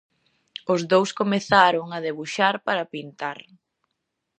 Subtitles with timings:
[0.73, 3.37] Os dous comezaron a debuxar para pintar.